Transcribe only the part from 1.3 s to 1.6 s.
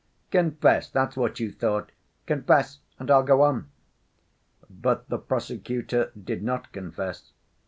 you